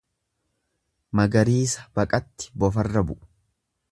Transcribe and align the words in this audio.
Magariisa 1.19 1.85
baqatti 1.99 2.51
bofarra 2.65 3.07
bu'u. 3.11 3.21